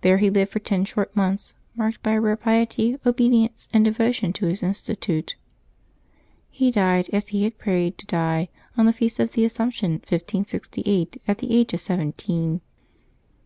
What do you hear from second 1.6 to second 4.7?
marked by a rare piety, obedience, and devotion to his